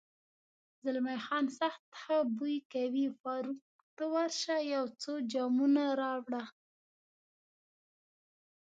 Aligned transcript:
زلمی 0.81 1.17
خان: 1.25 1.45
سخت 1.59 1.83
ښه 2.01 2.17
بوی 2.37 2.57
کوي، 2.73 3.05
فاروق، 3.21 3.59
ته 3.95 4.03
ورشه 4.13 4.55
یو 4.73 4.85
څو 5.01 5.13
جامونه 5.31 5.83
راوړه. 6.01 6.43